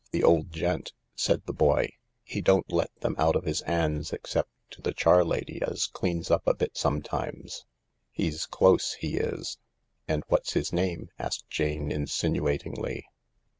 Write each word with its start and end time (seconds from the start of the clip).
The 0.09 0.23
old 0.23 0.51
gent," 0.51 0.93
said 1.13 1.45
the 1.45 1.53
boy." 1.53 1.91
He 2.23 2.41
don't 2.41 2.71
let 2.71 2.89
them 3.01 3.13
out 3.19 3.35
of 3.35 3.43
his 3.43 3.61
'ands 3.61 4.11
except 4.11 4.49
to 4.71 4.81
the 4.81 4.95
charlady 4.95 5.61
as 5.61 5.85
cleans 5.85 6.31
up 6.31 6.41
a 6.47 6.55
bit 6.55 6.75
sometimes. 6.75 7.67
He's 8.11 8.47
close, 8.47 8.93
he 8.95 9.17
is." 9.17 9.59
"And 10.07 10.23
what's 10.27 10.53
his 10.53 10.73
name?" 10.73 11.11
asked 11.19 11.47
Jane 11.51 11.91
insinuatingly. 11.91 13.05